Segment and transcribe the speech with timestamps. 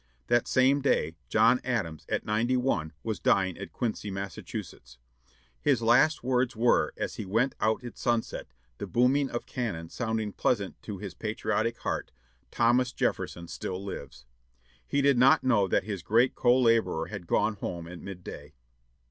[0.29, 4.35] That same day, John Adams, at ninety one, was dying at Quincy, Mass.
[5.61, 8.47] His last words were, as he went out at sunset,
[8.79, 12.09] the booming of cannon sounding pleasant to his patriotic heart,
[12.49, 14.25] "Thomas Jefferson still lives."
[14.87, 18.53] He did not know that his great co laborer had gone home at midday.